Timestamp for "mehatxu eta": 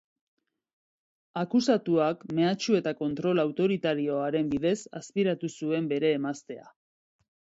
2.39-2.93